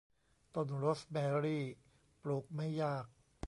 [0.55, 1.63] ต้นโรสแมรี่
[2.21, 3.05] ปลูกไม่ยาก